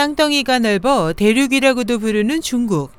땅덩이가 0.00 0.60
넓어 0.60 1.12
대륙이라고도 1.12 1.98
부르는 1.98 2.40
중국. 2.40 2.90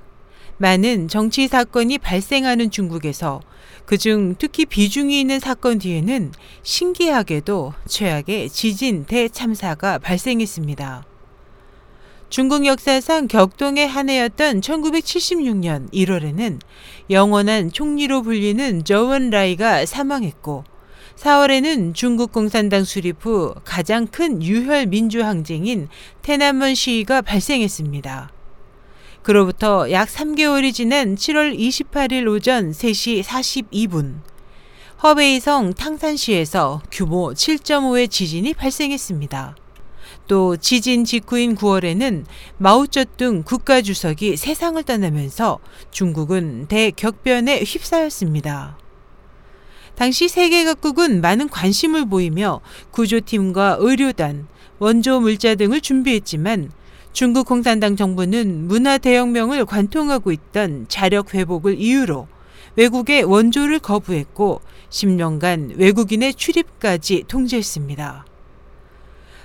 많은 0.57 1.07
정치 1.07 1.47
사건이 1.47 1.97
발생하는 1.97 2.69
중국에서 2.69 3.41
그중 3.87 4.35
특히 4.37 4.67
비중이 4.67 5.19
있는 5.19 5.39
사건 5.39 5.79
뒤에는 5.79 6.31
신기하게도 6.61 7.73
최악의 7.87 8.51
지진 8.51 9.05
대참사가 9.05 9.97
발생했습니다. 9.97 11.03
중국 12.29 12.67
역사상 12.67 13.27
격동의 13.27 13.87
한 13.87 14.07
해였던 14.07 14.61
1976년 14.61 15.91
1월에는 15.91 16.59
영원한 17.09 17.71
총리로 17.71 18.21
불리는 18.21 18.83
저원 18.83 19.31
라이가 19.31 19.87
사망했고 19.87 20.65
4월에는 21.15 21.93
중국 21.93 22.31
공산당 22.31 22.83
수립 22.83 23.25
후 23.25 23.53
가장 23.63 24.07
큰 24.07 24.41
유혈 24.41 24.87
민주항쟁인 24.87 25.87
테난먼 26.21 26.75
시위가 26.75 27.21
발생했습니다. 27.21 28.31
그로부터 29.21 29.91
약 29.91 30.07
3개월이 30.09 30.73
지난 30.73 31.15
7월 31.15 31.57
28일 31.57 32.27
오전 32.27 32.71
3시 32.71 33.23
42분, 33.23 34.21
허베이성 35.03 35.73
탕산시에서 35.73 36.81
규모 36.91 37.33
7.5의 37.33 38.09
지진이 38.09 38.53
발생했습니다. 38.53 39.55
또 40.27 40.57
지진 40.57 41.05
직후인 41.05 41.55
9월에는 41.55 42.25
마오쩌둥 42.57 43.43
국가주석이 43.43 44.37
세상을 44.37 44.81
떠나면서 44.83 45.59
중국은 45.91 46.67
대격변에 46.67 47.63
휩싸였습니다. 47.63 48.77
당시 49.95 50.27
세계 50.27 50.63
각국은 50.63 51.21
많은 51.21 51.49
관심을 51.49 52.05
보이며 52.05 52.61
구조팀과 52.91 53.77
의료단, 53.79 54.47
원조 54.79 55.19
물자 55.19 55.55
등을 55.55 55.81
준비했지만 55.81 56.71
중국 57.13 57.45
공산당 57.45 57.95
정부는 57.95 58.67
문화 58.67 58.97
대혁명을 58.97 59.65
관통하고 59.65 60.31
있던 60.31 60.85
자력 60.87 61.33
회복을 61.33 61.77
이유로 61.79 62.27
외국의 62.77 63.23
원조를 63.23 63.79
거부했고 63.79 64.61
10년간 64.89 65.77
외국인의 65.77 66.33
출입까지 66.33 67.25
통제했습니다. 67.27 68.25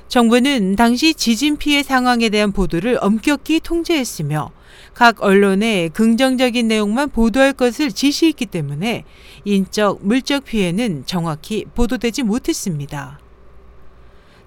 정부는 0.09 0.77
당시 0.77 1.15
지진 1.15 1.57
피해 1.57 1.83
상황에 1.83 2.29
대한 2.29 2.53
보도를 2.53 2.99
엄격히 3.01 3.61
통제했으며 3.61 4.53
각 4.95 5.23
언론에 5.23 5.89
긍정적인 5.89 6.69
내용만 6.69 7.11
보도할 7.11 7.53
것을 7.53 7.91
지시했기 7.91 8.47
때문에 8.47 9.05
인적, 9.45 10.01
물적 10.03 10.45
피해는 10.45 11.05
정확히 11.07 11.65
보도되지 11.75 12.23
못했습니다. 12.23 13.19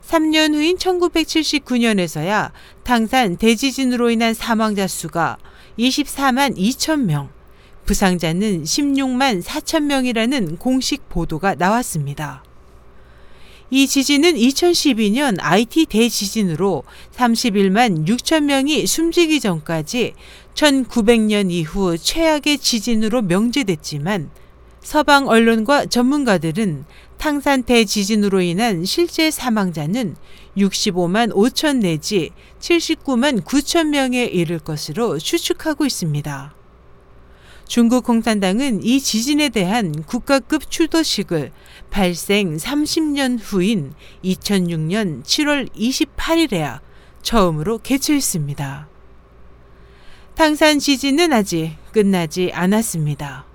3년 0.08 0.56
후인 0.56 0.78
1979년에서야 0.78 2.52
당산 2.84 3.38
대지진으로 3.38 4.10
인한 4.10 4.34
사망자 4.34 4.88
수가 4.88 5.38
24만 5.78 6.58
2천 6.58 7.02
명, 7.02 7.30
부상자는 7.86 8.64
16만 8.64 9.44
4천 9.44 9.84
명이라는 9.84 10.58
공식 10.58 11.10
보도가 11.10 11.56
나왔습니다. 11.56 12.44
이 13.72 13.86
지진은 13.86 14.34
2012년 14.34 15.38
IT 15.40 15.86
대지진으로 15.86 16.84
31만 17.16 18.08
6천 18.08 18.46
명이 18.46 18.88
숨지기 18.88 19.40
전까지 19.40 20.14
1900년 20.56 21.52
이후 21.52 21.96
최악의 21.96 22.58
지진으로 22.58 23.22
명제됐지만 23.22 24.32
서방 24.82 25.28
언론과 25.28 25.86
전문가들은 25.86 26.86
탕산 27.20 27.64
대지진으로 27.64 28.42
인한 28.42 28.86
실제 28.86 29.30
사망자는 29.30 30.16
65만 30.58 31.32
5천 31.32 31.78
내지 31.78 32.32
79만 32.60 33.44
9천 33.44 33.90
명에 33.90 34.26
이를 34.26 34.58
것으로 34.58 35.20
추측하고 35.20 35.86
있습니다. 35.86 36.59
중국 37.70 38.04
공산당은 38.04 38.84
이 38.84 39.00
지진에 39.00 39.50
대한 39.50 39.92
국가급 40.02 40.72
추도식을 40.72 41.52
발생 41.92 42.58
30년 42.58 43.38
후인 43.40 43.94
2006년 44.26 45.24
7월 45.24 45.72
28일에야 45.76 46.80
처음으로 47.22 47.78
개최했습니다. 47.78 48.88
탕산 50.34 50.80
지진은 50.80 51.32
아직 51.32 51.76
끝나지 51.92 52.50
않았습니다. 52.56 53.46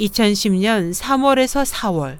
2010년 0.00 0.94
3월에서 0.94 1.70
4월 1.70 2.16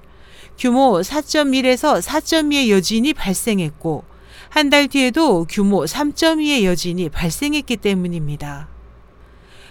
규모 0.59 0.99
4.1에서 1.01 1.99
4.2의 1.99 2.69
여진이 2.69 3.15
발생했고 3.15 4.03
한 4.49 4.69
달 4.69 4.87
뒤에도 4.87 5.47
규모 5.49 5.83
3.2의 5.83 6.63
여진이 6.63 7.09
발생했기 7.09 7.77
때문입니다. 7.77 8.76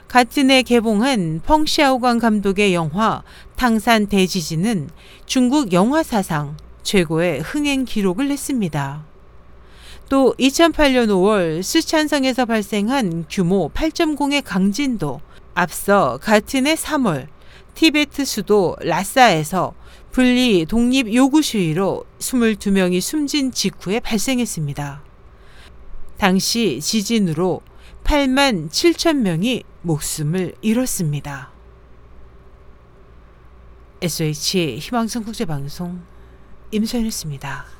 같은 0.08 0.50
해 0.50 0.62
개봉한 0.62 1.42
펑샤오광 1.44 2.18
감독의 2.18 2.74
영화 2.74 3.22
탕산 3.56 4.06
대지진은 4.06 4.88
중국 5.26 5.72
영화 5.72 6.02
사상 6.02 6.56
최고의 6.82 7.40
흥행 7.40 7.84
기록을 7.84 8.28
냈습니다. 8.28 9.04
또 10.08 10.34
2008년 10.38 11.08
5월 11.08 11.62
스촨성에서 11.62 12.46
발생한 12.46 13.24
규모 13.28 13.68
8.0의 13.70 14.42
강진도 14.44 15.20
앞서 15.54 16.18
같은 16.22 16.68
해 16.68 16.74
3월 16.76 17.26
티베트 17.74 18.24
수도 18.24 18.76
라사에서 18.80 19.74
분리 20.12 20.64
독립 20.64 21.12
요구 21.12 21.42
시위로 21.42 22.04
22명이 22.20 23.00
숨진 23.00 23.50
직후에 23.50 24.00
발생했습니다. 24.00 25.02
당시 26.16 26.80
지진으로 26.80 27.60
8만 28.06 28.70
7천 28.70 29.16
명이 29.16 29.64
목숨을 29.82 30.54
잃었습니다. 30.62 31.50
SH 34.00 34.78
희망성 34.78 35.24
국제방송 35.24 36.02
임소연이었습니다. 36.70 37.75